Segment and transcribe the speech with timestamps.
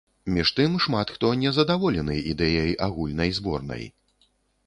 [0.35, 3.85] Між тым шмат хто незадаволены ідэяй агульнай зборнай.